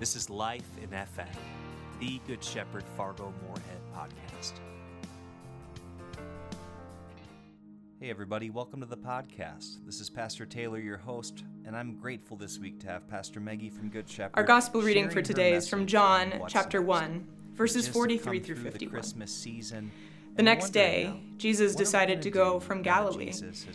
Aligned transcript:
This 0.00 0.16
is 0.16 0.28
Life 0.28 0.68
in 0.82 0.88
FM, 0.90 1.28
the 2.00 2.20
Good 2.26 2.42
Shepherd 2.42 2.82
Fargo 2.96 3.32
Moorhead 3.46 3.80
podcast. 3.94 4.54
Hey, 8.00 8.10
everybody, 8.10 8.50
welcome 8.50 8.80
to 8.80 8.86
the 8.86 8.96
podcast. 8.96 9.86
This 9.86 10.00
is 10.00 10.10
Pastor 10.10 10.46
Taylor, 10.46 10.80
your 10.80 10.96
host, 10.98 11.44
and 11.64 11.76
I'm 11.76 11.94
grateful 11.94 12.36
this 12.36 12.58
week 12.58 12.80
to 12.80 12.88
have 12.88 13.08
Pastor 13.08 13.38
Maggie 13.38 13.70
from 13.70 13.88
Good 13.88 14.08
Shepherd. 14.10 14.36
Our 14.36 14.42
gospel 14.42 14.82
reading 14.82 15.08
for 15.08 15.22
today 15.22 15.52
is 15.52 15.68
from 15.68 15.86
John 15.86 16.42
chapter 16.48 16.80
next. 16.80 16.88
1, 16.88 17.26
verses 17.52 17.86
43 17.86 18.40
come 18.40 18.44
through 18.44 18.56
the 18.56 18.70
51. 18.72 18.90
Christmas 18.90 19.32
season. 19.32 19.92
The 20.34 20.42
next 20.42 20.70
day, 20.70 21.12
Jesus 21.36 21.72
what 21.72 21.76
are 21.76 21.78
we 21.78 21.84
decided 21.84 22.22
gonna 22.22 22.30
go 22.30 22.60
from 22.60 22.82
Galilee. 22.82 23.32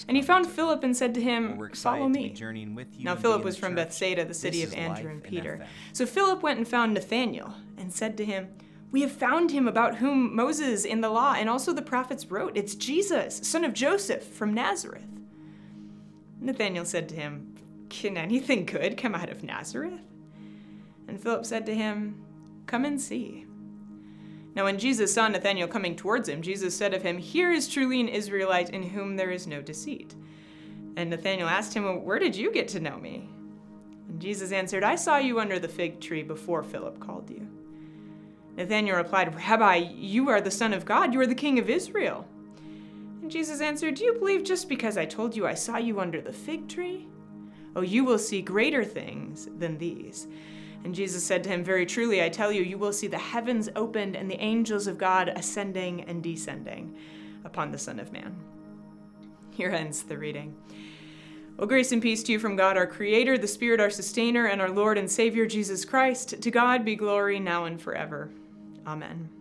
And 0.08 0.18
he 0.18 0.24
found 0.24 0.48
Philip 0.48 0.84
and 0.84 0.96
said 0.96 1.14
to 1.14 1.22
him, 1.22 1.70
Follow 1.74 2.10
me. 2.10 2.30
journeying 2.32 2.76
with 2.76 2.88
you 2.98 3.06
Now, 3.06 3.16
Philip 3.16 3.44
was 3.44 3.58
from. 3.58 3.76
Bethsaida, 3.76 4.26
the 4.26 4.34
city 4.34 4.64
of 4.64 4.74
Andrew 4.74 5.12
and 5.12 5.24
Peter. 5.24 5.66
So 5.94 6.06
Philip 6.06 6.42
went 6.44 6.58
and 6.58 6.68
found 6.68 6.94
Nathanael 6.94 7.54
and 7.78 7.94
said 7.94 8.18
to 8.18 8.26
him, 8.26 8.50
We 8.92 9.02
have 9.02 9.12
found 9.12 9.52
him 9.52 9.68
about 9.68 9.98
whom 9.98 10.36
Moses 10.36 10.84
in 10.86 11.02
the 11.02 11.10
law 11.10 11.34
and 11.38 11.50
also 11.50 11.72
the 11.74 11.82
prophets 11.82 12.30
wrote. 12.30 12.58
It's 12.58 12.76
Jesus, 12.76 13.40
son 13.44 13.64
of 13.64 13.74
Joseph 13.74 14.24
from 14.24 14.54
Nazareth. 14.54 15.06
Nathanael 16.42 16.86
said 16.86 17.10
to 17.10 17.16
him, 17.16 17.56
Can 17.90 18.18
anything 18.18 18.66
good 18.66 18.98
come 18.98 19.16
out 19.16 19.30
of 19.30 19.44
Nazareth? 19.44 20.02
And 21.08 21.22
Philip 21.22 21.46
said 21.46 21.66
to 21.66 21.76
him, 21.76 22.24
Come 22.66 22.86
and 22.86 23.00
see. 23.00 23.46
Now, 24.56 24.64
when 24.64 24.80
Jesus 24.80 25.14
saw 25.14 25.28
Nathanael 25.28 25.68
coming 25.68 25.96
towards 25.96 26.28
him, 26.28 26.42
Jesus 26.42 26.76
said 26.76 26.94
of 26.94 27.04
him, 27.04 27.18
Here 27.18 27.52
is 27.52 27.68
truly 27.68 28.00
an 28.00 28.08
Israelite 28.08 28.72
in 28.72 28.84
whom 28.84 29.16
there 29.16 29.32
is 29.32 29.48
no 29.48 29.62
deceit. 29.62 30.16
And 30.96 31.10
Nathanael 31.10 31.48
asked 31.48 31.74
him, 31.74 31.84
well, 31.84 32.00
Where 32.00 32.20
did 32.20 32.36
you 32.36 32.52
get 32.52 32.68
to 32.70 32.80
know 32.80 32.98
me? 32.98 33.30
And 34.10 34.20
Jesus 34.20 34.52
answered, 34.52 34.84
I 34.84 34.96
saw 34.96 35.18
you 35.18 35.40
under 35.40 35.60
the 35.60 35.68
fig 35.68 36.00
tree 36.00 36.24
before 36.24 36.64
Philip 36.64 37.00
called 37.00 37.30
you. 37.30 37.48
Nathanael 38.58 38.98
replied, 38.98 39.34
Rabbi, 39.36 39.76
you 39.96 40.30
are 40.30 40.42
the 40.42 40.52
Son 40.52 40.74
of 40.74 40.84
God, 40.84 41.14
you 41.14 41.22
are 41.22 41.28
the 41.28 41.36
King 41.36 41.60
of 41.60 41.70
Israel. 41.70 42.26
And 43.22 43.32
Jesus 43.32 43.62
answered, 43.62 43.96
Do 43.96 44.04
you 44.04 44.14
believe 44.16 44.44
just 44.44 44.68
because 44.68 44.98
I 44.98 45.06
told 45.06 45.36
you 45.36 45.46
I 45.46 45.54
saw 45.54 45.78
you 45.78 46.00
under 46.00 46.20
the 46.20 46.34
fig 46.34 46.68
tree? 46.68 47.08
Oh, 47.76 47.82
you 47.82 48.04
will 48.04 48.20
see 48.20 48.42
greater 48.42 48.84
things 48.84 49.48
than 49.58 49.78
these. 49.78 50.28
And 50.84 50.96
Jesus 50.96 51.24
said 51.24 51.44
to 51.44 51.50
him, 51.50 51.64
Very 51.64 51.86
truly, 51.86 52.24
I 52.24 52.30
tell 52.30 52.52
you, 52.52 52.64
you 52.64 52.78
will 52.78 52.94
see 52.94 53.08
the 53.08 53.18
heavens 53.18 53.70
opened 53.76 54.16
and 54.16 54.30
the 54.30 54.40
angels 54.40 54.88
of 54.88 54.98
God 54.98 55.30
ascending 55.30 56.02
and 56.04 56.24
descending 56.24 56.98
upon 57.44 57.72
the 57.72 57.78
Son 57.78 58.00
of 58.00 58.12
Man. 58.12 58.36
Here 59.52 59.72
ends 59.72 60.04
the 60.04 60.18
reading. 60.18 60.56
Well, 61.58 61.68
grace 61.68 61.92
and 61.92 62.02
peace 62.02 62.24
to 62.24 62.32
you 62.32 62.40
from 62.40 62.56
God, 62.56 62.78
our 62.78 62.88
Creator, 62.88 63.38
the 63.38 63.48
Spirit, 63.48 63.82
our 63.82 63.90
Sustainer, 63.90 64.46
and 64.46 64.62
our 64.62 64.70
Lord 64.70 64.98
and 64.98 65.12
Savior, 65.12 65.46
Jesus 65.46 65.84
Christ. 65.84 66.42
To 66.42 66.52
God 66.52 66.86
be 66.86 66.96
glory 66.96 67.40
now 67.40 67.66
and 67.66 67.82
forever. 67.82 68.30
Amen. 68.88 69.39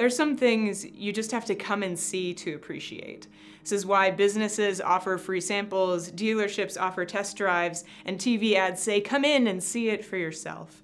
There 0.00 0.06
are 0.06 0.08
some 0.08 0.34
things 0.34 0.86
you 0.86 1.12
just 1.12 1.30
have 1.32 1.44
to 1.44 1.54
come 1.54 1.82
and 1.82 1.98
see 1.98 2.32
to 2.32 2.54
appreciate. 2.54 3.26
This 3.60 3.72
is 3.72 3.84
why 3.84 4.10
businesses 4.10 4.80
offer 4.80 5.18
free 5.18 5.42
samples, 5.42 6.10
dealerships 6.10 6.80
offer 6.80 7.04
test 7.04 7.36
drives, 7.36 7.84
and 8.06 8.18
TV 8.18 8.54
ads 8.54 8.82
say, 8.82 9.02
come 9.02 9.26
in 9.26 9.46
and 9.46 9.62
see 9.62 9.90
it 9.90 10.02
for 10.02 10.16
yourself. 10.16 10.82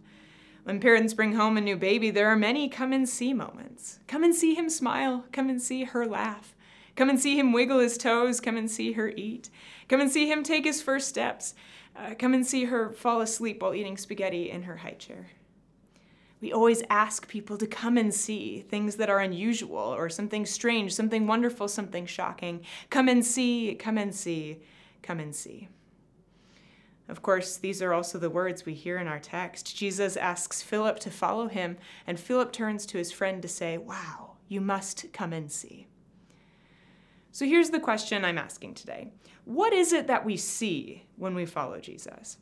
When 0.65 0.81
parents 0.81 1.15
bring 1.15 1.33
home 1.33 1.57
a 1.57 1.63
new 1.63 1.79
baby, 1.79 2.11
there 2.11 2.29
are 2.29 2.37
many 2.37 2.69
come 2.69 2.93
and 2.93 3.09
see 3.09 3.33
moments. 3.33 4.01
Come 4.07 4.23
and 4.23 4.35
see 4.35 4.53
him 4.53 4.69
smile, 4.69 5.25
come 5.33 5.49
and 5.49 5.63
see 5.63 5.85
her 5.85 6.07
laugh. 6.07 6.55
Come 6.95 7.09
and 7.09 7.19
see 7.19 7.39
him 7.39 7.55
wiggle 7.55 7.79
his 7.79 7.97
toes, 7.97 8.39
come 8.39 8.59
and 8.59 8.71
see 8.71 8.93
her 8.93 9.09
eat. 9.17 9.49
Come 9.89 10.03
and 10.03 10.11
see 10.11 10.31
him 10.31 10.43
take 10.43 10.67
his 10.67 10.83
first 10.83 11.09
steps. 11.09 11.55
Uh, 11.97 12.13
come 12.19 12.35
and 12.35 12.47
see 12.47 12.67
her 12.67 12.93
fall 12.93 13.23
asleep 13.23 13.63
while 13.63 13.73
eating 13.73 13.97
spaghetti 13.97 14.51
in 14.51 14.65
her 14.65 14.77
high 14.77 14.91
chair. 14.91 15.29
We 16.47 16.53
always 16.53 16.85
ask 16.91 17.27
people 17.27 17.59
to 17.59 17.67
come 17.67 17.97
and 17.97 18.15
see 18.15 18.61
things 18.61 18.95
that 18.97 19.11
are 19.11 19.19
unusual 19.19 19.81
or 19.81 20.09
something 20.09 20.47
strange, 20.47 20.95
something 20.95 21.27
wonderful, 21.27 21.67
something 21.67 22.07
shocking. 22.07 22.61
Come 22.89 23.09
and 23.09 23.27
see, 23.27 23.75
come 23.75 23.99
and 23.99 24.15
see, 24.15 24.61
come 25.03 25.19
and 25.19 25.35
see. 25.35 25.67
Of 27.09 27.21
course, 27.21 27.57
these 27.57 27.83
are 27.83 27.93
also 27.93 28.19
the 28.19 28.31
words 28.31 28.65
we 28.65 28.75
hear 28.75 28.99
in 28.99 29.09
our 29.09 29.19
text. 29.19 29.77
Jesus 29.77 30.17
asks 30.17 30.63
Philip 30.63 31.01
to 31.01 31.11
follow 31.11 31.49
him, 31.49 31.79
and 32.07 32.21
Philip 32.21 32.53
turns 32.53 32.87
to 32.87 32.99
his 32.99 33.11
friend 33.11 33.43
to 33.43 33.49
say, 33.49 33.77
Wow, 33.77 34.37
you 34.47 34.61
must 34.61 35.13
come 35.13 35.33
and 35.33 35.51
see. 35.51 35.89
So 37.33 37.45
here's 37.45 37.71
the 37.71 37.81
question 37.81 38.25
I'm 38.25 38.39
asking 38.39 38.75
today 38.75 39.11
What 39.47 39.73
is 39.73 39.93
it 39.93 40.07
that 40.07 40.25
we 40.25 40.37
see 40.37 41.07
when 41.17 41.35
we 41.35 41.45
follow 41.45 41.81
Jesus? 41.81 42.39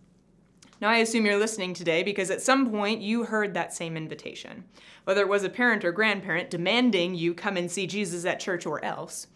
Now, 0.80 0.90
I 0.90 0.96
assume 0.96 1.24
you're 1.24 1.38
listening 1.38 1.72
today 1.72 2.02
because 2.02 2.30
at 2.30 2.42
some 2.42 2.70
point 2.70 3.00
you 3.00 3.24
heard 3.24 3.54
that 3.54 3.72
same 3.72 3.96
invitation, 3.96 4.64
whether 5.04 5.20
it 5.20 5.28
was 5.28 5.44
a 5.44 5.48
parent 5.48 5.84
or 5.84 5.92
grandparent 5.92 6.50
demanding 6.50 7.14
you 7.14 7.32
come 7.32 7.56
and 7.56 7.70
see 7.70 7.86
Jesus 7.86 8.24
at 8.24 8.40
church 8.40 8.66
or 8.66 8.84
else, 8.84 9.28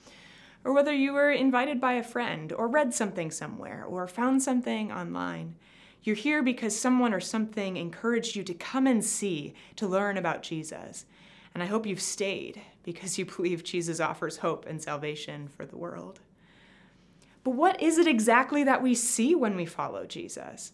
or 0.64 0.72
whether 0.72 0.92
you 0.92 1.12
were 1.12 1.30
invited 1.30 1.80
by 1.80 1.92
a 1.92 2.02
friend 2.02 2.52
or 2.52 2.66
read 2.66 2.92
something 2.92 3.30
somewhere 3.30 3.84
or 3.84 4.06
found 4.08 4.42
something 4.42 4.90
online. 4.90 5.54
You're 6.02 6.16
here 6.16 6.42
because 6.42 6.78
someone 6.78 7.14
or 7.14 7.20
something 7.20 7.76
encouraged 7.76 8.34
you 8.34 8.42
to 8.44 8.54
come 8.54 8.86
and 8.86 9.04
see, 9.04 9.54
to 9.76 9.86
learn 9.86 10.16
about 10.16 10.42
Jesus. 10.42 11.06
And 11.54 11.62
I 11.62 11.66
hope 11.66 11.86
you've 11.86 12.00
stayed 12.00 12.60
because 12.82 13.18
you 13.18 13.24
believe 13.36 13.62
Jesus 13.62 14.00
offers 14.00 14.38
hope 14.38 14.66
and 14.66 14.82
salvation 14.82 15.48
for 15.48 15.64
the 15.64 15.76
world. 15.76 16.20
But 17.44 17.54
what 17.54 17.80
is 17.80 17.98
it 17.98 18.06
exactly 18.06 18.64
that 18.64 18.82
we 18.82 18.94
see 18.94 19.34
when 19.34 19.56
we 19.56 19.64
follow 19.64 20.04
Jesus? 20.04 20.72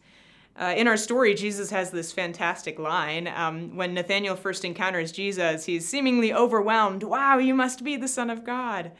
Uh, 0.56 0.74
in 0.76 0.86
our 0.86 0.96
story, 0.96 1.34
Jesus 1.34 1.70
has 1.70 1.90
this 1.90 2.12
fantastic 2.12 2.78
line. 2.78 3.26
Um, 3.26 3.76
when 3.76 3.94
Nathanael 3.94 4.36
first 4.36 4.64
encounters 4.64 5.10
Jesus, 5.10 5.64
he's 5.64 5.88
seemingly 5.88 6.32
overwhelmed. 6.32 7.02
Wow, 7.02 7.38
you 7.38 7.54
must 7.54 7.82
be 7.82 7.96
the 7.96 8.06
Son 8.06 8.30
of 8.30 8.44
God. 8.44 8.92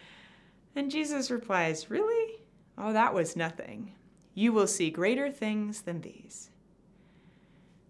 And 0.75 0.91
Jesus 0.91 1.31
replies, 1.31 1.91
Really? 1.91 2.41
Oh, 2.77 2.93
that 2.93 3.15
was 3.15 3.37
nothing. 3.37 3.93
You 4.35 4.53
will 4.53 4.67
see 4.67 4.91
greater 4.91 5.31
things 5.31 5.83
than 5.83 6.01
these. 6.01 6.51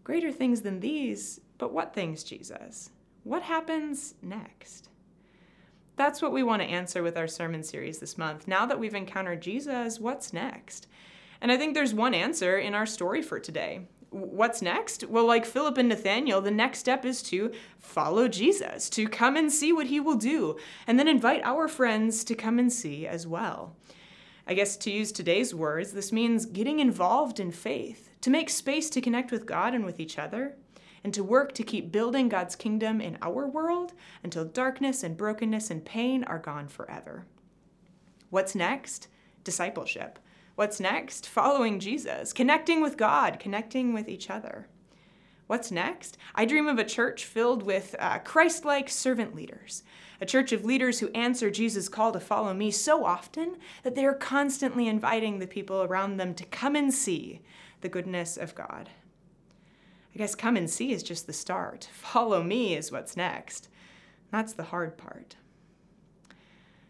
Greater 0.03 0.31
things 0.31 0.61
than 0.61 0.81
these? 0.81 1.41
But 1.57 1.73
what 1.73 1.95
things, 1.95 2.23
Jesus? 2.23 2.91
What 3.23 3.43
happens 3.43 4.15
next? 4.21 4.91
That's 5.97 6.21
what 6.21 6.33
we 6.33 6.43
want 6.43 6.61
to 6.61 6.69
answer 6.69 7.03
with 7.03 7.17
our 7.17 7.29
sermon 7.29 7.63
series 7.63 7.99
this 7.99 8.19
month. 8.19 8.47
Now 8.47 8.67
that 8.67 8.79
we've 8.79 8.95
encountered 8.95 9.41
Jesus, 9.41 9.99
what's 9.99 10.35
next? 10.35 10.89
And 11.45 11.53
I 11.53 11.59
think 11.59 11.75
there's 11.75 11.93
one 11.93 12.15
answer 12.15 12.57
in 12.57 12.75
our 12.75 12.87
story 12.87 13.21
for 13.21 13.39
today. 13.39 13.83
What's 14.09 14.63
next? 14.63 15.05
Well, 15.05 15.27
like 15.27 15.45
Philip 15.45 15.77
and 15.77 15.91
Nathanael, 15.91 16.41
the 16.41 16.51
next 16.51 16.79
step 16.79 17.05
is 17.05 17.23
to 17.25 17.53
follow 17.79 18.29
Jesus, 18.29 18.89
to 18.89 19.07
come 19.07 19.37
and 19.37 19.53
see 19.53 19.71
what 19.71 19.89
he 19.89 20.01
will 20.01 20.15
do, 20.15 20.57
and 20.87 20.99
then 20.99 21.07
invite 21.07 21.43
our 21.45 21.69
friends 21.69 22.25
to 22.25 22.35
come 22.35 22.59
and 22.59 22.73
see 22.73 23.07
as 23.07 23.27
well. 23.27 23.77
I 24.47 24.55
guess 24.55 24.75
to 24.79 24.91
use 24.91 25.13
today's 25.13 25.55
words, 25.55 25.93
this 25.93 26.13
means 26.13 26.47
getting 26.47 26.79
involved 26.79 27.39
in 27.39 27.51
faith, 27.51 28.09
to 28.23 28.31
make 28.31 28.49
space 28.49 28.89
to 28.89 29.03
connect 29.03 29.31
with 29.31 29.45
God 29.45 29.75
and 29.75 29.85
with 29.85 30.01
each 30.01 30.19
other, 30.19 30.57
and 31.05 31.13
to 31.13 31.23
work 31.23 31.53
to 31.57 31.63
keep 31.63 31.93
building 31.93 32.31
God's 32.31 32.57
kingdom 32.57 33.03
in 33.03 33.19
our 33.21 33.47
world 33.47 33.93
until 34.23 34.47
darkness 34.47 35.03
and 35.03 35.15
brokenness 35.15 35.71
and 35.71 35.85
pain 35.85 36.25
are 36.25 36.39
gone 36.39 36.69
forever. 36.69 37.27
What's 38.31 38.55
next? 38.55 39.09
Discipleship. 39.45 40.19
What's 40.57 40.79
next? 40.79 41.27
Following 41.27 41.81
Jesus, 41.81 42.33
connecting 42.33 42.81
with 42.81 42.97
God, 42.97 43.41
connecting 43.41 43.93
with 43.93 44.09
each 44.09 44.31
other. 44.31 44.69
What's 45.49 45.73
next? 45.73 46.17
I 46.35 46.45
dream 46.45 46.69
of 46.69 46.79
a 46.79 46.85
church 46.85 47.25
filled 47.25 47.65
with 47.65 47.97
uh, 47.99 48.21
Christ 48.21 48.65
like 48.65 48.89
servant 48.89 49.35
leaders, 49.35 49.83
a 50.21 50.27
church 50.27 50.53
of 50.53 50.65
leaders 50.65 51.01
who 51.01 51.09
answer 51.09 51.51
Jesus' 51.51 51.89
call 51.89 52.13
to 52.13 52.21
follow 52.21 52.55
me 52.55 52.71
so 52.71 53.05
often 53.05 53.57
that 53.83 53.97
they 53.97 54.05
are 54.05 54.15
constantly 54.15 54.87
inviting 54.87 55.41
the 55.41 55.49
people 55.49 55.83
around 55.83 56.19
them 56.19 56.35
to 56.35 56.45
come 56.47 56.77
and 56.77 56.95
see 56.95 57.43
the 57.81 57.89
goodness 57.89 58.37
of 58.37 58.55
God. 58.55 58.91
I 60.15 60.19
guess 60.19 60.37
come 60.37 60.57
and 60.57 60.71
see 60.71 60.93
is 60.93 61.03
just 61.03 61.27
the 61.27 61.33
start. 61.33 61.89
Follow 61.93 62.45
me 62.45 62.77
is 62.77 62.93
what's 62.93 63.17
next. 63.17 63.69
That's 64.31 64.53
the 64.53 64.63
hard 64.63 64.97
part. 64.97 65.35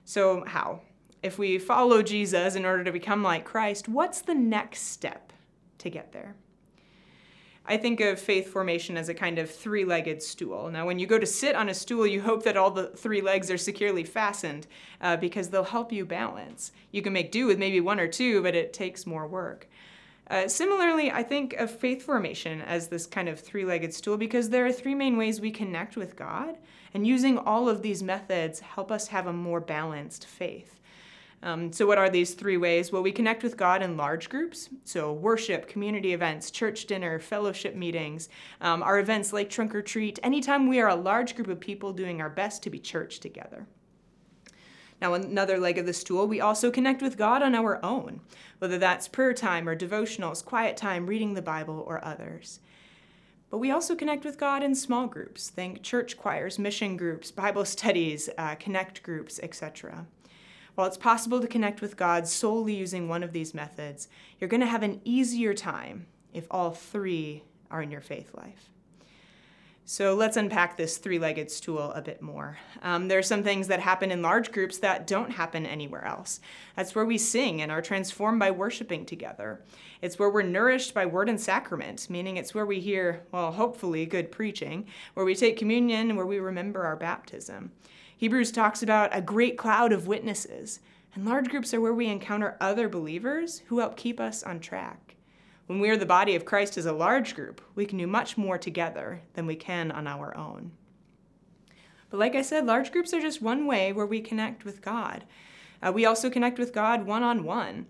So, 0.05 0.44
how? 0.46 0.82
If 1.25 1.38
we 1.38 1.56
follow 1.56 2.03
Jesus 2.03 2.55
in 2.55 2.67
order 2.67 2.85
to 2.85 2.93
become 2.93 3.23
like 3.23 3.47
Christ, 3.47 3.88
what's 3.88 4.21
the 4.21 4.35
next 4.35 4.88
step 4.88 5.32
to 5.79 5.88
get 5.88 6.12
there? 6.12 6.35
I 7.65 7.79
think 7.79 8.00
of 8.00 8.21
faith 8.21 8.49
formation 8.49 8.99
as 8.99 9.09
a 9.09 9.15
kind 9.15 9.38
of 9.38 9.50
three 9.50 9.87
legged 9.87 10.23
stool. 10.23 10.71
Now, 10.71 10.85
when 10.85 10.99
you 10.99 11.06
go 11.06 11.19
to 11.19 11.25
sit 11.25 11.56
on 11.56 11.71
a 11.71 11.75
stool, 11.75 12.06
you 12.06 12.21
hope 12.21 12.43
that 12.43 12.59
all 12.59 12.71
the 12.71 12.88
three 12.88 13.23
legs 13.23 13.50
are 13.50 13.56
securely 13.56 14.05
fastened 14.05 14.67
uh, 15.00 15.17
because 15.17 15.49
they'll 15.49 15.65
help 15.65 15.93
you 15.93 16.05
balance. 16.05 16.73
You 16.91 17.00
can 17.00 17.15
make 17.15 17.32
do 17.32 17.47
with 17.47 17.59
maybe 17.59 17.81
one 17.81 18.00
or 18.00 18.06
two, 18.06 18.43
but 18.43 18.55
it 18.55 18.75
takes 18.75 19.06
more 19.06 19.26
work. 19.26 19.67
Uh, 20.29 20.47
similarly, 20.47 21.11
I 21.11 21.23
think 21.23 21.55
of 21.55 21.71
faith 21.71 22.03
formation 22.03 22.61
as 22.61 22.88
this 22.88 23.06
kind 23.06 23.31
of 23.31 23.41
three 23.41 23.65
legged 23.65 23.94
stool 23.94 24.19
because 24.19 24.50
there 24.50 24.67
are 24.67 24.73
three 24.73 24.94
main 24.94 25.17
ways 25.17 25.41
we 25.41 25.50
connect 25.50 25.97
with 25.97 26.17
God, 26.17 26.59
and 26.93 27.06
using 27.06 27.38
all 27.38 27.71
of 27.71 27.81
these 27.81 28.03
methods 28.03 28.61
help 28.61 28.93
us 28.93 29.09
have 29.09 29.26
a 29.26 29.32
more 29.32 29.61
balanced 29.61 30.26
faith. 30.26 30.81
Um, 31.42 31.72
so, 31.72 31.86
what 31.86 31.98
are 31.98 32.08
these 32.08 32.34
three 32.34 32.56
ways? 32.56 32.90
Well, 32.90 33.02
we 33.02 33.12
connect 33.12 33.42
with 33.42 33.56
God 33.56 33.82
in 33.82 33.96
large 33.96 34.31
groups. 34.31 34.70
So, 34.84 35.12
worship, 35.12 35.69
community 35.69 36.14
events, 36.14 36.50
church 36.50 36.86
dinner, 36.86 37.19
fellowship 37.19 37.75
meetings, 37.75 38.28
um, 38.60 38.82
our 38.82 38.98
events 38.98 39.32
like 39.32 39.50
Trunk 39.50 39.75
or 39.75 39.82
Treat, 39.82 40.19
anytime 40.22 40.69
we 40.69 40.81
are 40.81 40.88
a 40.88 40.94
large 40.94 41.36
group 41.36 41.48
of 41.48 41.60
people 41.60 41.92
doing 41.92 42.20
our 42.20 42.31
best 42.31 42.62
to 42.62 42.70
be 42.70 42.78
church 42.78 43.20
together. 43.20 43.66
Now, 45.00 45.14
another 45.14 45.58
leg 45.58 45.76
of 45.76 45.84
the 45.84 45.92
stool, 45.92 46.26
we 46.26 46.40
also 46.40 46.70
connect 46.70 47.02
with 47.02 47.19
God 47.19 47.42
on 47.42 47.54
our 47.54 47.84
own, 47.84 48.20
whether 48.58 48.78
that's 48.78 49.08
prayer 49.08 49.34
time 49.34 49.69
or 49.69 49.76
devotionals, 49.76 50.42
quiet 50.42 50.76
time, 50.76 51.06
reading 51.06 51.34
the 51.34 51.42
Bible, 51.42 51.84
or 51.87 52.02
others. 52.02 52.60
But 53.50 53.58
we 53.58 53.70
also 53.70 53.94
connect 53.94 54.25
with 54.25 54.38
God 54.38 54.62
in 54.62 54.75
small 54.75 55.06
groups. 55.06 55.50
Think 55.50 55.82
church 55.82 56.16
choirs, 56.16 56.58
mission 56.58 56.96
groups, 56.96 57.30
Bible 57.30 57.64
studies, 57.64 58.30
uh, 58.38 58.54
connect 58.54 59.02
groups, 59.02 59.38
etc. 59.42 60.06
While 60.75 60.87
it's 60.87 60.97
possible 60.97 61.41
to 61.41 61.47
connect 61.47 61.81
with 61.81 61.97
God 61.97 62.26
solely 62.26 62.75
using 62.75 63.09
one 63.09 63.23
of 63.23 63.32
these 63.32 63.55
methods, 63.55 64.09
you're 64.38 64.49
going 64.49 64.61
to 64.61 64.67
have 64.67 64.82
an 64.82 65.00
easier 65.05 65.55
time 65.55 66.06
if 66.32 66.47
all 66.50 66.73
three 66.73 67.44
are 67.71 67.82
in 67.82 67.91
your 67.91 68.00
faith 68.00 68.35
life. 68.35 68.71
So 69.87 70.15
let's 70.15 70.38
unpack 70.38 70.79
this 70.79 70.97
three 70.97 71.19
legged 71.19 71.50
stool 71.50 71.93
a 71.93 72.00
bit 72.00 72.23
more. 72.23 72.56
Um, 72.81 73.06
there 73.06 73.19
are 73.19 73.23
some 73.23 73.43
things 73.43 73.69
that 73.69 73.81
happen 73.81 74.11
in 74.11 74.23
large 74.23 74.50
groups 74.50 74.79
that 74.79 75.06
don't 75.06 75.31
happen 75.31 75.67
anywhere 75.67 76.06
else. 76.06 76.41
That's 76.75 76.94
where 76.94 77.05
we 77.05 77.19
sing 77.19 77.61
and 77.61 77.71
are 77.71 77.82
transformed 77.82 78.41
by 78.41 78.50
worshiping 78.50 79.05
together. 79.05 79.61
It's 80.00 80.19
where 80.19 80.31
we're 80.31 80.41
nourished 80.41 80.94
by 80.94 81.05
word 81.05 81.29
and 81.29 81.38
sacrament, 81.38 82.09
meaning 82.09 82.38
it's 82.38 82.55
where 82.55 82.65
we 82.65 82.81
hear, 82.81 83.25
well, 83.31 83.53
hopefully, 83.53 84.06
good 84.06 84.32
preaching, 84.32 84.87
where 85.12 85.26
we 85.26 85.35
take 85.35 85.59
communion, 85.59 86.17
where 86.17 86.26
we 86.26 86.38
remember 86.38 86.85
our 86.85 86.97
baptism. 86.97 87.71
Hebrews 88.25 88.53
talks 88.53 88.82
about 88.82 89.15
a 89.15 89.21
great 89.21 89.59
cloud 89.59 89.93
of 89.93 90.06
witnesses, 90.06 90.81
and 91.15 91.26
large 91.26 91.50
groups 91.50 91.75
are 91.75 91.81
where 91.82 91.93
we 91.93 92.06
encounter 92.06 92.56
other 92.59 92.88
believers 92.88 93.59
who 93.67 93.81
help 93.81 93.99
keep 93.99 94.19
us 94.19 94.43
on 94.43 94.61
track. 94.61 95.17
When 95.67 95.79
we 95.79 95.91
are 95.91 95.97
the 95.99 96.06
body 96.06 96.35
of 96.35 96.47
Christ 96.47 96.79
as 96.79 96.87
a 96.87 96.93
large 96.94 97.35
group, 97.35 97.61
we 97.75 97.85
can 97.85 97.99
do 97.99 98.06
much 98.06 98.38
more 98.38 98.56
together 98.56 99.21
than 99.35 99.44
we 99.44 99.56
can 99.56 99.91
on 99.91 100.06
our 100.06 100.35
own. 100.38 100.73
But 102.09 102.19
like 102.19 102.35
I 102.35 102.41
said, 102.41 102.65
large 102.65 102.93
groups 102.93 103.12
are 103.12 103.21
just 103.21 103.43
one 103.43 103.67
way 103.67 103.93
where 103.93 104.06
we 104.06 104.23
connect 104.23 104.65
with 104.65 104.81
God. 104.81 105.25
Uh, 105.82 105.93
we 105.93 106.06
also 106.06 106.31
connect 106.31 106.59
with 106.59 106.73
God 106.73 107.05
one 107.05 107.23
on 107.23 107.44
one. 107.44 107.85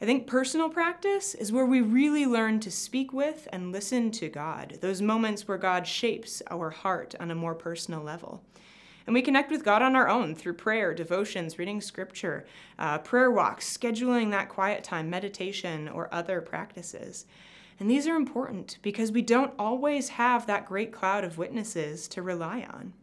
I 0.00 0.06
think 0.06 0.26
personal 0.26 0.70
practice 0.70 1.34
is 1.34 1.52
where 1.52 1.66
we 1.66 1.82
really 1.82 2.24
learn 2.24 2.58
to 2.60 2.70
speak 2.70 3.12
with 3.12 3.46
and 3.52 3.70
listen 3.70 4.10
to 4.12 4.30
God, 4.30 4.78
those 4.80 5.02
moments 5.02 5.46
where 5.46 5.58
God 5.58 5.86
shapes 5.86 6.40
our 6.50 6.70
heart 6.70 7.14
on 7.20 7.30
a 7.30 7.34
more 7.34 7.54
personal 7.54 8.02
level. 8.02 8.42
And 9.06 9.14
we 9.14 9.22
connect 9.22 9.50
with 9.50 9.64
God 9.64 9.82
on 9.82 9.96
our 9.96 10.08
own 10.08 10.34
through 10.34 10.54
prayer, 10.54 10.94
devotions, 10.94 11.58
reading 11.58 11.80
scripture, 11.80 12.46
uh, 12.78 12.98
prayer 12.98 13.30
walks, 13.30 13.76
scheduling 13.76 14.30
that 14.30 14.48
quiet 14.48 14.82
time, 14.82 15.10
meditation, 15.10 15.88
or 15.88 16.12
other 16.12 16.40
practices. 16.40 17.26
And 17.78 17.90
these 17.90 18.06
are 18.06 18.16
important 18.16 18.78
because 18.82 19.12
we 19.12 19.20
don't 19.20 19.52
always 19.58 20.10
have 20.10 20.46
that 20.46 20.66
great 20.66 20.92
cloud 20.92 21.24
of 21.24 21.38
witnesses 21.38 22.08
to 22.08 22.22
rely 22.22 22.66
on. 22.72 22.94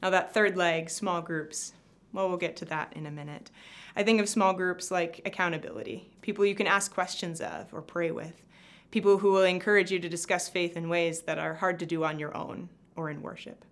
Now, 0.00 0.10
that 0.10 0.32
third 0.32 0.56
leg, 0.56 0.88
small 0.88 1.20
groups, 1.20 1.74
well, 2.12 2.28
we'll 2.28 2.38
get 2.38 2.56
to 2.56 2.64
that 2.66 2.92
in 2.94 3.06
a 3.06 3.10
minute. 3.10 3.50
I 3.94 4.02
think 4.02 4.20
of 4.20 4.28
small 4.28 4.52
groups 4.54 4.90
like 4.90 5.20
accountability, 5.26 6.10
people 6.22 6.46
you 6.46 6.54
can 6.54 6.66
ask 6.66 6.92
questions 6.92 7.40
of 7.40 7.72
or 7.72 7.82
pray 7.82 8.10
with, 8.10 8.42
people 8.90 9.18
who 9.18 9.32
will 9.32 9.44
encourage 9.44 9.90
you 9.90 9.98
to 9.98 10.08
discuss 10.08 10.48
faith 10.48 10.76
in 10.76 10.88
ways 10.88 11.22
that 11.22 11.38
are 11.38 11.54
hard 11.54 11.78
to 11.80 11.86
do 11.86 12.04
on 12.04 12.18
your 12.18 12.36
own 12.36 12.68
or 12.96 13.10
in 13.10 13.22
worship. 13.22 13.64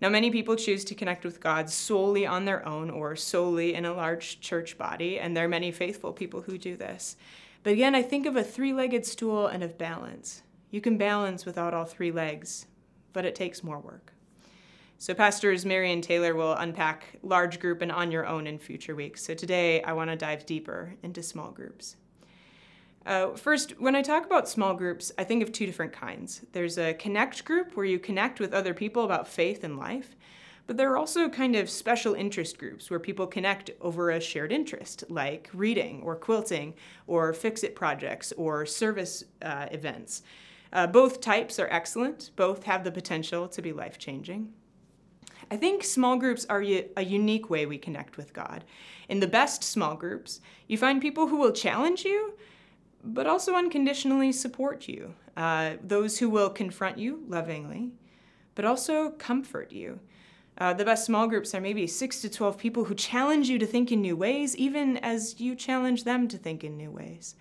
Now, 0.00 0.08
many 0.08 0.30
people 0.30 0.56
choose 0.56 0.84
to 0.86 0.94
connect 0.94 1.24
with 1.24 1.40
God 1.40 1.68
solely 1.68 2.26
on 2.26 2.46
their 2.46 2.66
own 2.66 2.88
or 2.88 3.16
solely 3.16 3.74
in 3.74 3.84
a 3.84 3.92
large 3.92 4.40
church 4.40 4.78
body, 4.78 5.18
and 5.18 5.36
there 5.36 5.44
are 5.44 5.48
many 5.48 5.70
faithful 5.70 6.12
people 6.12 6.40
who 6.40 6.56
do 6.56 6.74
this. 6.74 7.16
But 7.62 7.74
again, 7.74 7.94
I 7.94 8.02
think 8.02 8.24
of 8.24 8.34
a 8.34 8.42
three 8.42 8.72
legged 8.72 9.04
stool 9.04 9.46
and 9.46 9.62
of 9.62 9.76
balance. 9.76 10.42
You 10.70 10.80
can 10.80 10.96
balance 10.96 11.44
without 11.44 11.74
all 11.74 11.84
three 11.84 12.10
legs, 12.10 12.66
but 13.12 13.26
it 13.26 13.34
takes 13.34 13.62
more 13.62 13.78
work. 13.78 14.14
So, 14.96 15.12
Pastors 15.12 15.66
Mary 15.66 15.92
and 15.92 16.02
Taylor 16.02 16.34
will 16.34 16.54
unpack 16.54 17.18
large 17.22 17.60
group 17.60 17.82
and 17.82 17.92
on 17.92 18.10
your 18.10 18.26
own 18.26 18.46
in 18.46 18.58
future 18.58 18.94
weeks. 18.94 19.22
So, 19.22 19.34
today 19.34 19.82
I 19.82 19.92
want 19.92 20.10
to 20.10 20.16
dive 20.16 20.46
deeper 20.46 20.94
into 21.02 21.22
small 21.22 21.50
groups. 21.50 21.96
Uh, 23.06 23.30
first, 23.34 23.80
when 23.80 23.96
I 23.96 24.02
talk 24.02 24.26
about 24.26 24.48
small 24.48 24.74
groups, 24.74 25.10
I 25.16 25.24
think 25.24 25.42
of 25.42 25.52
two 25.52 25.66
different 25.66 25.92
kinds. 25.92 26.42
There's 26.52 26.76
a 26.78 26.94
connect 26.94 27.44
group 27.44 27.74
where 27.74 27.86
you 27.86 27.98
connect 27.98 28.40
with 28.40 28.52
other 28.52 28.74
people 28.74 29.04
about 29.04 29.26
faith 29.26 29.64
and 29.64 29.78
life, 29.78 30.16
but 30.66 30.76
there 30.76 30.92
are 30.92 30.98
also 30.98 31.28
kind 31.28 31.56
of 31.56 31.70
special 31.70 32.14
interest 32.14 32.58
groups 32.58 32.90
where 32.90 33.00
people 33.00 33.26
connect 33.26 33.70
over 33.80 34.10
a 34.10 34.20
shared 34.20 34.52
interest, 34.52 35.04
like 35.08 35.48
reading 35.54 36.02
or 36.02 36.14
quilting 36.14 36.74
or 37.06 37.32
fix 37.32 37.64
it 37.64 37.74
projects 37.74 38.32
or 38.36 38.66
service 38.66 39.24
uh, 39.42 39.66
events. 39.72 40.22
Uh, 40.72 40.86
both 40.86 41.20
types 41.20 41.58
are 41.58 41.68
excellent, 41.70 42.30
both 42.36 42.62
have 42.64 42.84
the 42.84 42.92
potential 42.92 43.48
to 43.48 43.62
be 43.62 43.72
life 43.72 43.98
changing. 43.98 44.52
I 45.50 45.56
think 45.56 45.82
small 45.82 46.16
groups 46.16 46.46
are 46.48 46.62
a 46.62 47.02
unique 47.02 47.50
way 47.50 47.66
we 47.66 47.78
connect 47.78 48.16
with 48.16 48.32
God. 48.32 48.62
In 49.08 49.18
the 49.18 49.26
best 49.26 49.64
small 49.64 49.96
groups, 49.96 50.40
you 50.68 50.78
find 50.78 51.02
people 51.02 51.26
who 51.26 51.38
will 51.38 51.50
challenge 51.50 52.04
you 52.04 52.34
but 53.04 53.26
also 53.26 53.54
unconditionally 53.54 54.32
support 54.32 54.88
you. 54.88 55.14
Uh, 55.36 55.74
those 55.82 56.18
who 56.18 56.28
will 56.28 56.50
confront 56.50 56.98
you 56.98 57.24
lovingly, 57.28 57.92
but 58.54 58.64
also 58.64 59.10
comfort 59.10 59.72
you. 59.72 60.00
Uh, 60.58 60.74
the 60.74 60.84
best 60.84 61.06
small 61.06 61.26
groups 61.26 61.54
are 61.54 61.60
maybe 61.60 61.86
6 61.86 62.20
to 62.20 62.28
12 62.28 62.58
people 62.58 62.84
who 62.84 62.94
challenge 62.94 63.48
you 63.48 63.58
to 63.58 63.66
think 63.66 63.90
in 63.90 64.02
new 64.02 64.16
ways, 64.16 64.54
even 64.56 64.98
as 64.98 65.40
you 65.40 65.54
challenge 65.54 66.04
them 66.04 66.28
to 66.28 66.36
think 66.36 66.62
in 66.62 66.76
new 66.76 66.90
ways. 66.90 67.34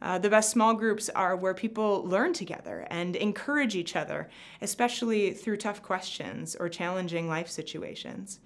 Uh, 0.00 0.18
the 0.18 0.30
best 0.30 0.50
small 0.50 0.74
groups 0.74 1.08
are 1.10 1.36
where 1.36 1.54
people 1.54 2.04
learn 2.04 2.32
together 2.32 2.86
and 2.90 3.16
encourage 3.16 3.74
each 3.74 3.96
other, 3.96 4.28
especially 4.60 5.32
through 5.32 5.56
tough 5.56 5.82
questions 5.82 6.56
or 6.56 6.68
challenging 6.68 7.28
life 7.28 7.48
situations. 7.48 8.40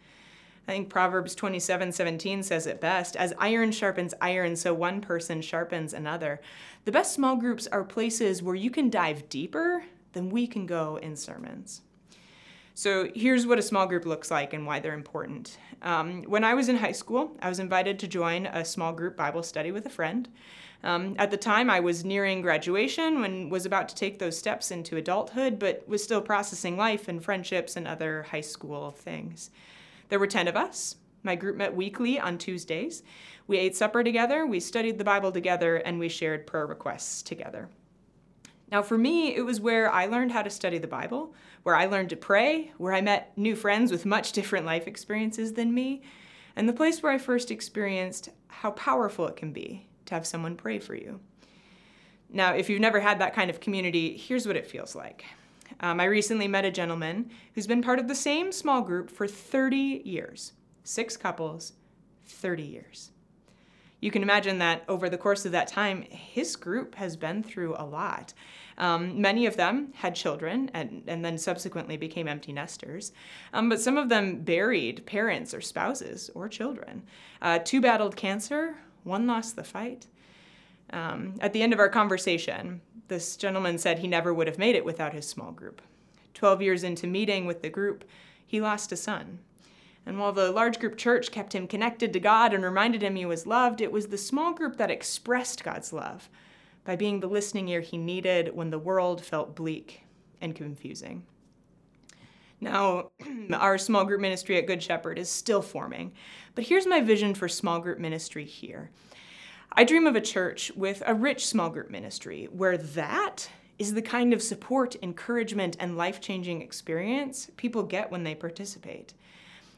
I 0.69 0.73
think 0.73 0.91
Proverbs 0.91 1.35
27 1.35 1.93
17 1.93 2.43
says 2.43 2.67
it 2.67 2.79
best 2.79 3.17
as 3.17 3.32
iron 3.38 3.73
sharpens 3.73 4.12
iron, 4.20 4.55
so 4.55 4.75
one 4.75 5.00
person 5.00 5.41
sharpens 5.41 5.94
another. 5.94 6.43
The 6.85 6.93
best 6.93 7.15
small 7.15 7.37
groups 7.37 7.67
are 7.69 7.82
places 7.82 8.43
where 8.43 8.55
you 8.55 8.70
can 8.70 8.91
dive 8.91 9.31
deeper 9.31 9.85
than 10.12 10.29
we 10.29 10.47
can 10.47 10.67
go 10.67 10.97
in 10.97 11.17
sermons. 11.17 11.81
So 12.75 13.09
here's 13.15 13.47
what 13.47 13.59
a 13.59 13.62
small 13.62 13.87
group 13.87 14.05
looks 14.05 14.31
like 14.31 14.53
and 14.53 14.67
why 14.67 14.79
they're 14.79 14.93
important. 14.93 15.56
Um, 15.81 16.23
when 16.25 16.44
I 16.44 16.53
was 16.53 16.69
in 16.69 16.76
high 16.76 16.93
school, 16.93 17.35
I 17.41 17.49
was 17.49 17.61
invited 17.61 17.99
to 18.00 18.06
join 18.06 18.44
a 18.46 18.63
small 18.63 18.93
group 18.93 19.17
Bible 19.17 19.43
study 19.43 19.72
with 19.72 19.87
a 19.87 19.91
friend. 19.91 20.29
Um, 20.84 21.17
at 21.19 21.31
the 21.31 21.39
time, 21.39 21.70
I 21.70 21.81
was 21.81 22.05
nearing 22.05 22.43
graduation 22.43 23.25
and 23.25 23.51
was 23.51 23.65
about 23.65 23.89
to 23.89 23.94
take 23.94 24.19
those 24.19 24.39
steps 24.39 24.70
into 24.70 24.96
adulthood, 24.96 25.58
but 25.58 25.89
was 25.89 26.05
still 26.05 26.20
processing 26.20 26.77
life 26.77 27.08
and 27.08 27.25
friendships 27.25 27.75
and 27.75 27.89
other 27.89 28.25
high 28.25 28.43
school 28.43 28.91
things. 28.91 29.51
There 30.08 30.19
were 30.19 30.27
10 30.27 30.48
of 30.48 30.56
us. 30.56 30.96
My 31.22 31.34
group 31.34 31.56
met 31.56 31.74
weekly 31.74 32.19
on 32.19 32.38
Tuesdays. 32.38 33.03
We 33.46 33.58
ate 33.58 33.77
supper 33.77 34.05
together, 34.05 34.46
we 34.46 34.60
studied 34.60 34.98
the 34.98 35.05
Bible 35.05 35.32
together, 35.32 35.77
and 35.77 35.98
we 35.98 36.08
shared 36.08 36.46
prayer 36.46 36.67
requests 36.67 37.22
together. 37.22 37.69
Now, 38.70 38.82
for 38.82 38.98
me, 38.98 39.34
it 39.34 39.43
was 39.43 39.60
where 39.60 39.91
I 39.91 40.06
learned 40.06 40.32
how 40.32 40.43
to 40.43 40.50
study 40.50 40.77
the 40.77 40.86
Bible, 40.86 41.34
where 41.62 41.74
I 41.74 41.86
learned 41.86 42.10
to 42.10 42.17
pray, 42.17 42.72
where 42.77 42.93
I 42.93 43.00
met 43.00 43.36
new 43.36 43.56
friends 43.56 43.91
with 43.91 44.05
much 44.05 44.32
different 44.32 44.67
life 44.67 44.86
experiences 44.86 45.55
than 45.55 45.72
me, 45.72 46.03
and 46.55 46.69
the 46.69 46.74
place 46.74 47.03
where 47.03 47.12
I 47.12 47.19
first 47.19 47.50
experienced 47.50 48.29
how 48.48 48.72
powerful 48.72 49.27
it 49.27 49.36
can 49.36 49.53
be 49.53 49.88
to 50.06 50.15
have 50.15 50.27
someone 50.27 50.56
pray 50.56 50.79
for 50.79 50.94
you. 50.94 51.20
Now, 52.31 52.53
if 52.55 52.69
you've 52.69 52.81
never 52.81 53.00
had 53.00 53.20
that 53.20 53.34
kind 53.34 53.48
of 53.48 53.60
community, 53.60 54.17
here's 54.19 54.46
what 54.46 54.56
it 54.56 54.67
feels 54.67 54.94
like. 54.94 55.24
Um, 55.81 56.01
I 56.01 56.05
recently 56.05 56.49
met 56.49 56.65
a 56.65 56.70
gentleman 56.70 57.31
who's 57.55 57.67
been 57.67 57.82
part 57.82 57.99
of 57.99 58.08
the 58.08 58.15
same 58.15 58.53
small 58.53 58.82
group 58.82 59.11
for 59.11 59.27
30 59.27 60.03
years. 60.05 60.53
Six 60.82 61.17
couples, 61.17 61.75
30 62.27 62.63
years. 62.63 63.11
You 64.01 64.11
can 64.11 64.23
imagine 64.23 64.58
that 64.58 64.85
over 64.89 65.08
the 65.08 65.19
course 65.19 65.44
of 65.44 65.53
that 65.53 65.69
time, 65.69 66.03
his 66.03 66.55
group 66.56 66.94
has 66.94 67.17
been 67.17 67.43
through 67.43 67.75
a 67.77 67.85
lot. 67.85 68.32
Um, 68.77 69.20
many 69.20 69.47
of 69.47 69.56
them 69.56 69.93
had 69.97 70.15
children 70.15 70.70
and, 70.73 71.03
and 71.08 71.25
then 71.25 71.37
subsequently 71.37 71.97
became 71.97 72.29
empty 72.29 72.53
nesters, 72.53 73.11
um, 73.53 73.69
but 73.69 73.81
some 73.81 73.97
of 73.97 74.08
them 74.08 74.43
buried 74.43 75.05
parents 75.05 75.53
or 75.53 75.61
spouses 75.61 76.31
or 76.35 76.49
children. 76.49 77.03
Uh, 77.43 77.58
two 77.58 77.81
battled 77.81 78.15
cancer, 78.15 78.77
one 79.03 79.27
lost 79.27 79.56
the 79.56 79.65
fight. 79.65 80.06
Um, 80.91 81.35
at 81.41 81.53
the 81.53 81.63
end 81.63 81.73
of 81.73 81.81
our 81.81 81.89
conversation, 81.89 82.81
this 83.08 83.36
gentleman 83.36 83.79
said 83.79 83.98
he 83.98 84.08
never 84.08 84.32
would 84.32 84.46
have 84.46 84.58
made 84.58 84.77
it 84.77 84.84
without 84.84 85.12
his 85.12 85.27
small 85.27 85.53
group. 85.53 85.82
Twelve 86.34 86.62
years 86.62 86.84
into 86.84 87.06
meeting 87.06 87.46
with 87.46 87.62
the 87.62 87.70
group, 87.70 88.05
he 88.46 88.60
lost 88.60 88.93
a 88.93 88.96
son. 88.96 89.41
And 90.06 90.19
while 90.19 90.32
the 90.32 90.50
large 90.50 90.79
group 90.79 90.96
church 90.96 91.31
kept 91.31 91.55
him 91.55 91.67
connected 91.67 92.12
to 92.12 92.20
God 92.20 92.55
and 92.55 92.65
reminded 92.65 93.03
him 93.03 93.17
he 93.17 93.27
was 93.27 93.46
loved, 93.46 93.81
it 93.81 93.93
was 93.93 94.06
the 94.06 94.17
small 94.17 94.55
group 94.55 94.77
that 94.79 94.91
expressed 94.91 95.65
God's 95.65 95.93
love 95.93 96.31
by 96.84 96.96
being 96.96 97.20
the 97.20 97.27
listening 97.27 97.69
ear 97.69 97.82
he 97.82 97.98
needed 97.98 98.55
when 98.55 98.70
the 98.70 98.79
world 98.79 99.22
felt 99.22 99.55
bleak 99.55 100.05
and 100.41 100.55
confusing. 100.55 101.24
Now, 102.60 103.10
our 103.53 103.77
small 103.77 104.05
group 104.05 104.20
ministry 104.20 104.56
at 104.56 104.67
Good 104.67 104.82
Shepherd 104.82 105.19
is 105.19 105.29
still 105.29 105.62
forming, 105.62 106.12
but 106.55 106.65
here's 106.65 106.86
my 106.86 107.00
vision 107.00 107.34
for 107.34 107.48
small 107.48 107.79
group 107.79 107.98
ministry 107.98 108.44
here. 108.44 108.91
I 109.72 109.84
dream 109.84 110.06
of 110.06 110.17
a 110.17 110.20
church 110.20 110.72
with 110.75 111.03
a 111.06 111.15
rich 111.15 111.46
small 111.46 111.69
group 111.69 111.91
ministry 111.91 112.48
where 112.51 112.79
that 112.79 113.51
is 113.79 113.94
the 113.94 114.03
kind 114.03 114.32
of 114.32 114.43
support, 114.43 114.96
encouragement, 115.03 115.77
and 115.79 115.96
life 115.96 116.20
changing 116.20 116.63
experience 116.63 117.51
people 117.56 117.82
get 117.82 118.10
when 118.10 118.25
they 118.25 118.34
participate. 118.34 119.15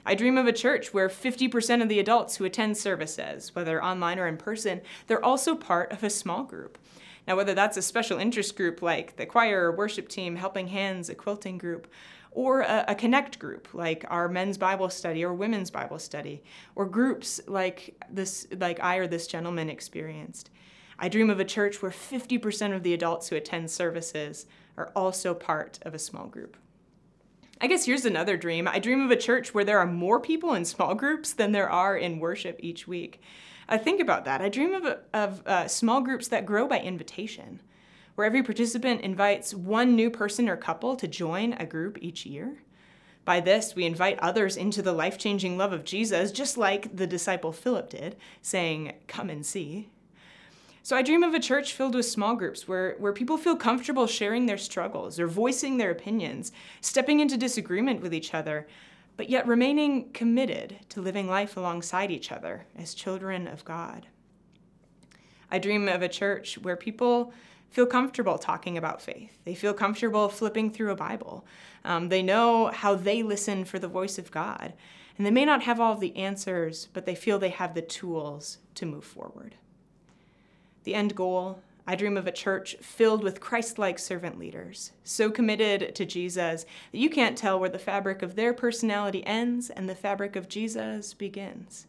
I 0.06 0.14
dream 0.14 0.38
of 0.38 0.46
a 0.46 0.52
church 0.52 0.94
where 0.94 1.08
50% 1.08 1.82
of 1.82 1.88
the 1.88 1.98
adults 1.98 2.36
who 2.36 2.44
attend 2.44 2.78
services, 2.78 3.54
whether 3.54 3.82
online 3.84 4.18
or 4.18 4.26
in 4.26 4.38
person, 4.38 4.80
they're 5.06 5.22
also 5.22 5.54
part 5.54 5.92
of 5.92 6.02
a 6.02 6.08
small 6.08 6.44
group. 6.44 6.78
Now, 7.28 7.36
whether 7.36 7.52
that's 7.52 7.76
a 7.76 7.82
special 7.82 8.18
interest 8.18 8.56
group 8.56 8.80
like 8.80 9.16
the 9.16 9.26
choir 9.26 9.64
or 9.64 9.76
worship 9.76 10.08
team, 10.08 10.36
Helping 10.36 10.68
Hands, 10.68 11.06
a 11.10 11.14
quilting 11.14 11.58
group, 11.58 11.86
or 12.32 12.60
a, 12.60 12.84
a, 12.88 12.94
connect 12.94 13.38
group 13.38 13.66
like 13.72 14.04
our 14.08 14.28
men's 14.28 14.56
bible 14.56 14.88
study 14.88 15.24
or 15.24 15.34
women's 15.34 15.70
bible 15.70 15.98
study 15.98 16.42
or 16.76 16.86
groups 16.86 17.40
like 17.48 18.00
this 18.08 18.46
like 18.58 18.78
i 18.80 18.96
or 18.96 19.06
this 19.06 19.26
gentleman 19.26 19.68
experienced. 19.68 20.50
I 21.00 21.08
dream 21.08 21.30
of 21.30 21.40
a 21.40 21.46
church 21.46 21.80
where 21.80 21.90
50% 21.90 22.76
of 22.76 22.82
the 22.82 22.92
adults 22.92 23.28
who 23.28 23.36
attend 23.36 23.70
services 23.70 24.44
are 24.76 24.92
also 24.94 25.32
part 25.32 25.78
of 25.82 25.94
a 25.94 25.98
small 25.98 26.26
group. 26.26 26.58
I 27.58 27.66
guess 27.66 27.86
here's 27.86 28.04
another 28.04 28.36
dream. 28.36 28.68
I 28.68 28.78
dream 28.78 29.00
of 29.00 29.10
a 29.10 29.16
church 29.16 29.54
where 29.54 29.64
there 29.64 29.78
are 29.78 29.86
more 29.86 30.20
people 30.20 30.54
in 30.54 30.66
small 30.66 30.94
groups 30.94 31.32
than 31.32 31.52
there 31.52 31.70
are 31.70 31.96
in 31.96 32.20
worship 32.20 32.60
each 32.60 32.86
week. 32.86 33.22
I 33.66 33.78
think 33.78 34.00
about 34.00 34.26
that. 34.26 34.42
I 34.42 34.50
dream 34.50 34.74
of, 34.74 34.98
of 35.14 35.46
uh, 35.46 35.68
small 35.68 36.02
groups 36.02 36.28
that 36.28 36.44
grow 36.44 36.68
by 36.68 36.80
invitation 36.80 37.60
where 38.14 38.26
every 38.26 38.42
participant 38.42 39.00
invites 39.02 39.54
one 39.54 39.96
new 39.96 40.10
person 40.10 40.48
or 40.48 40.56
couple 40.56 40.96
to 40.96 41.08
join 41.08 41.52
a 41.54 41.66
group 41.66 41.98
each 42.00 42.26
year. 42.26 42.62
By 43.24 43.40
this, 43.40 43.74
we 43.74 43.84
invite 43.84 44.18
others 44.18 44.56
into 44.56 44.82
the 44.82 44.92
life 44.92 45.18
changing 45.18 45.56
love 45.56 45.72
of 45.72 45.84
Jesus, 45.84 46.32
just 46.32 46.56
like 46.56 46.96
the 46.96 47.06
disciple 47.06 47.52
Philip 47.52 47.90
did, 47.90 48.16
saying, 48.42 48.94
Come 49.06 49.30
and 49.30 49.44
see. 49.44 49.88
So 50.82 50.96
I 50.96 51.02
dream 51.02 51.22
of 51.22 51.34
a 51.34 51.40
church 51.40 51.74
filled 51.74 51.94
with 51.94 52.06
small 52.06 52.34
groups 52.34 52.66
where, 52.66 52.96
where 52.98 53.12
people 53.12 53.36
feel 53.36 53.54
comfortable 53.54 54.06
sharing 54.06 54.46
their 54.46 54.58
struggles 54.58 55.20
or 55.20 55.26
voicing 55.26 55.76
their 55.76 55.90
opinions, 55.90 56.52
stepping 56.80 57.20
into 57.20 57.36
disagreement 57.36 58.00
with 58.00 58.14
each 58.14 58.32
other, 58.32 58.66
but 59.16 59.28
yet 59.28 59.46
remaining 59.46 60.10
committed 60.12 60.78
to 60.88 61.02
living 61.02 61.28
life 61.28 61.56
alongside 61.56 62.10
each 62.10 62.32
other 62.32 62.64
as 62.76 62.94
children 62.94 63.46
of 63.46 63.64
God. 63.64 64.06
I 65.50 65.58
dream 65.58 65.88
of 65.88 66.00
a 66.00 66.08
church 66.08 66.56
where 66.58 66.76
people 66.76 67.32
feel 67.70 67.86
comfortable 67.86 68.38
talking 68.38 68.76
about 68.76 69.00
faith. 69.00 69.38
They 69.44 69.54
feel 69.54 69.74
comfortable 69.74 70.28
flipping 70.28 70.70
through 70.70 70.90
a 70.90 70.96
Bible. 70.96 71.44
Um, 71.84 72.08
they 72.08 72.22
know 72.22 72.66
how 72.68 72.94
they 72.94 73.22
listen 73.22 73.64
for 73.64 73.78
the 73.78 73.88
voice 73.88 74.18
of 74.18 74.30
God. 74.30 74.74
And 75.16 75.26
they 75.26 75.30
may 75.30 75.44
not 75.44 75.62
have 75.62 75.80
all 75.80 75.92
of 75.92 76.00
the 76.00 76.16
answers, 76.16 76.88
but 76.92 77.06
they 77.06 77.14
feel 77.14 77.38
they 77.38 77.50
have 77.50 77.74
the 77.74 77.82
tools 77.82 78.58
to 78.74 78.86
move 78.86 79.04
forward. 79.04 79.54
The 80.84 80.94
end 80.94 81.14
goal 81.14 81.62
I 81.86 81.96
dream 81.96 82.16
of 82.16 82.28
a 82.28 82.32
church 82.32 82.76
filled 82.80 83.24
with 83.24 83.40
Christ 83.40 83.76
like 83.76 83.98
servant 83.98 84.38
leaders, 84.38 84.92
so 85.02 85.28
committed 85.28 85.92
to 85.96 86.06
Jesus 86.06 86.64
that 86.92 86.98
you 86.98 87.10
can't 87.10 87.36
tell 87.36 87.58
where 87.58 87.68
the 87.68 87.80
fabric 87.80 88.22
of 88.22 88.36
their 88.36 88.54
personality 88.54 89.26
ends 89.26 89.70
and 89.70 89.88
the 89.88 89.96
fabric 89.96 90.36
of 90.36 90.48
Jesus 90.48 91.14
begins. 91.14 91.88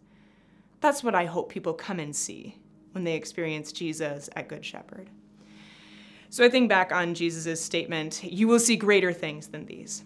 That's 0.79 1.03
what 1.03 1.13
I 1.13 1.25
hope 1.25 1.51
people 1.51 1.73
come 1.73 1.99
and 1.99 2.15
see 2.15 2.57
when 2.93 3.03
they 3.03 3.15
experience 3.15 3.71
Jesus 3.71 4.27
at 4.35 4.47
Good 4.47 4.65
Shepherd. 4.65 5.09
So 6.31 6.45
I 6.45 6.49
think 6.49 6.69
back 6.69 6.93
on 6.93 7.13
Jesus' 7.13 7.61
statement, 7.61 8.23
You 8.23 8.47
will 8.47 8.57
see 8.57 8.77
greater 8.77 9.11
things 9.11 9.47
than 9.47 9.65
these. 9.65 10.05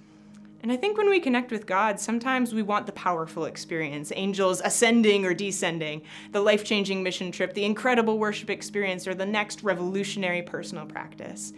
And 0.63 0.72
I 0.72 0.75
think 0.75 0.98
when 0.98 1.08
we 1.08 1.20
connect 1.20 1.51
with 1.51 1.67
God, 1.67 2.00
sometimes 2.00 2.51
we 2.51 2.63
want 2.63 2.88
the 2.88 2.94
powerful 2.94 3.46
experience 3.46 4.12
angels 4.15 4.60
ascending 4.65 5.24
or 5.24 5.36
descending, 5.36 6.01
the 6.32 6.41
life 6.41 6.63
changing 6.63 7.03
mission 7.03 7.32
trip, 7.32 7.53
the 7.53 7.63
incredible 7.63 8.17
worship 8.17 8.50
experience, 8.50 9.08
or 9.08 9.13
the 9.13 9.24
next 9.24 9.62
revolutionary 9.62 10.41
personal 10.41 10.88
practice. 10.88 11.53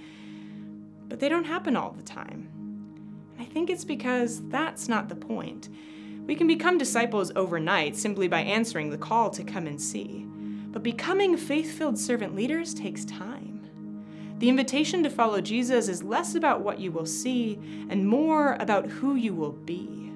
But 1.07 1.21
they 1.21 1.29
don't 1.29 1.45
happen 1.45 1.77
all 1.77 1.91
the 1.91 2.03
time. 2.03 2.49
And 3.37 3.41
I 3.41 3.45
think 3.45 3.69
it's 3.69 3.85
because 3.85 4.45
that's 4.49 4.89
not 4.89 5.07
the 5.07 5.15
point. 5.15 5.69
We 6.25 6.35
can 6.35 6.45
become 6.45 6.77
disciples 6.77 7.31
overnight 7.37 7.95
simply 7.95 8.27
by 8.27 8.41
answering 8.41 8.89
the 8.89 8.97
call 8.97 9.29
to 9.29 9.45
come 9.45 9.65
and 9.65 9.81
see. 9.81 10.25
But 10.73 10.83
becoming 10.83 11.37
faith 11.37 11.77
filled 11.77 11.97
servant 11.97 12.35
leaders 12.35 12.73
takes 12.73 13.05
time. 13.05 13.56
The 14.39 14.49
invitation 14.49 15.01
to 15.03 15.09
follow 15.09 15.41
Jesus 15.41 15.87
is 15.87 16.03
less 16.03 16.35
about 16.35 16.61
what 16.61 16.79
you 16.79 16.91
will 16.91 17.07
see 17.07 17.59
and 17.89 18.07
more 18.07 18.55
about 18.59 18.85
who 18.85 19.15
you 19.15 19.33
will 19.33 19.53
be. 19.53 20.11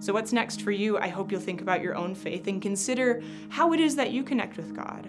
So, 0.00 0.12
what's 0.12 0.32
next 0.32 0.60
for 0.60 0.72
you? 0.72 0.98
I 0.98 1.08
hope 1.08 1.30
you'll 1.30 1.40
think 1.40 1.60
about 1.60 1.80
your 1.80 1.94
own 1.94 2.14
faith 2.14 2.46
and 2.48 2.60
consider 2.60 3.22
how 3.48 3.72
it 3.72 3.80
is 3.80 3.96
that 3.96 4.10
you 4.10 4.24
connect 4.24 4.56
with 4.56 4.74
God. 4.74 5.08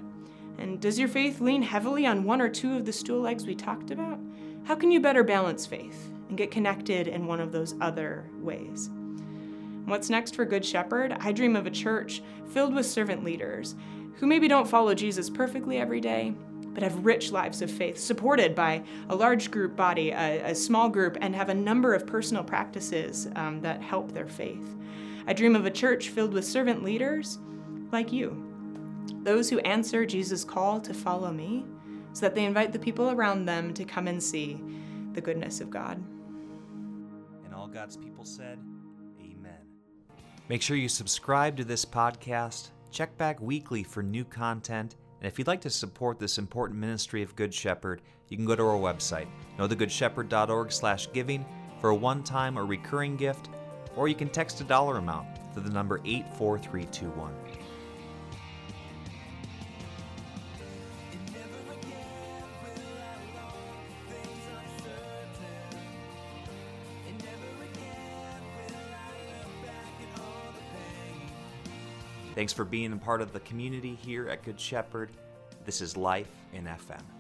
And 0.58 0.80
does 0.80 0.98
your 1.00 1.10
faith 1.10 1.42
lean 1.42 1.64
heavily 1.64 2.06
on 2.06 2.24
one 2.24 2.40
or 2.40 2.50
two 2.50 2.76
of 2.76 2.86
the 2.86 2.94
stool 2.94 3.22
legs 3.22 3.46
we 3.46 3.56
talked 3.56 3.92
about? 3.92 4.20
How 4.64 4.76
can 4.76 4.92
you 4.92 5.00
better 5.00 5.24
balance 5.24 5.66
faith 5.66 6.12
and 6.30 6.38
get 6.38 6.52
connected 6.52 7.08
in 7.08 7.28
one 7.28 7.42
of 7.42 7.52
those 7.52 7.76
other 7.82 8.30
ways? 8.40 8.90
What's 9.86 10.10
next 10.10 10.36
for 10.36 10.46
Good 10.46 10.64
Shepherd? 10.64 11.18
I 11.20 11.32
dream 11.32 11.56
of 11.56 11.68
a 11.68 11.72
church 11.72 12.22
filled 12.48 12.74
with 12.74 12.86
servant 12.86 13.24
leaders 13.24 13.76
who 14.16 14.28
maybe 14.28 14.48
don't 14.48 14.68
follow 14.68 14.94
Jesus 14.96 15.30
perfectly 15.30 15.78
every 15.78 16.00
day, 16.00 16.34
but 16.76 16.84
have 16.84 17.06
rich 17.06 17.32
lives 17.32 17.62
of 17.62 17.72
faith, 17.72 17.98
supported 17.98 18.54
by 18.54 18.84
a 19.10 19.16
large 19.16 19.50
group 19.50 19.78
body, 19.78 20.12
a, 20.12 20.52
a 20.52 20.54
small 20.54 20.90
group, 20.90 21.18
and 21.22 21.34
have 21.34 21.48
a 21.48 21.54
number 21.54 21.96
of 21.96 22.06
personal 22.06 22.44
practices 22.44 23.30
um, 23.38 23.62
that 23.62 23.82
help 23.82 24.12
their 24.12 24.28
faith. 24.28 24.76
I 25.26 25.34
dream 25.34 25.56
of 25.56 25.66
a 25.66 25.72
church 25.72 26.10
filled 26.10 26.34
with 26.34 26.46
servant 26.46 26.84
leaders 26.84 27.40
like 27.92 28.12
you, 28.12 28.44
those 29.24 29.50
who 29.50 29.60
answer 29.60 30.06
Jesus' 30.06 30.44
call 30.44 30.82
to 30.82 30.94
follow 30.94 31.32
me, 31.32 31.66
so 32.12 32.22
that 32.22 32.36
they 32.36 32.44
invite 32.44 32.74
the 32.74 32.80
people 32.80 33.10
around 33.10 33.46
them 33.46 33.74
to 33.74 33.86
come 33.86 34.08
and 34.08 34.22
see 34.22 34.62
the 35.14 35.22
goodness 35.22 35.62
of 35.62 35.70
God. 35.70 36.04
And 37.46 37.56
all 37.56 37.68
God's 37.68 37.96
people 37.96 38.26
said, 38.26 38.60
Amen. 39.22 39.62
Make 40.50 40.62
sure 40.62 40.76
you 40.76 40.90
subscribe 40.90 41.56
to 41.56 41.64
this 41.64 41.86
podcast, 41.86 42.72
check 42.92 43.18
back 43.18 43.40
weekly 43.40 43.82
for 43.84 44.04
new 44.04 44.26
content 44.26 44.98
and 45.20 45.28
if 45.28 45.38
you'd 45.38 45.48
like 45.48 45.62
to 45.62 45.70
support 45.70 46.20
this 46.20 46.38
important 46.38 46.80
ministry 46.80 47.22
of 47.24 47.36
Good 47.36 47.54
Shepherd, 47.54 48.02
you 48.30 48.38
can 48.38 48.46
go 48.46 48.56
to 48.56 48.64
our 48.64 48.78
website, 48.78 49.28
knowthegoodshepherd.org/giving 49.58 51.46
for 51.80 51.90
a 51.90 51.96
one-time 51.96 52.58
or 52.58 52.66
recurring 52.66 53.16
gift, 53.16 53.50
or 53.96 54.08
you 54.08 54.16
can 54.16 54.30
text 54.30 54.62
a 54.62 54.64
dollar 54.64 54.98
amount 54.98 55.28
to 55.54 55.60
the 55.60 55.70
number 55.70 56.02
84321. 56.04 57.34
Thanks 72.36 72.52
for 72.52 72.66
being 72.66 72.92
a 72.92 72.98
part 72.98 73.22
of 73.22 73.32
the 73.32 73.40
community 73.40 73.96
here 73.96 74.28
at 74.28 74.44
Good 74.44 74.60
Shepherd. 74.60 75.10
This 75.64 75.80
is 75.80 75.96
Life 75.96 76.28
in 76.52 76.66
FM. 76.66 77.15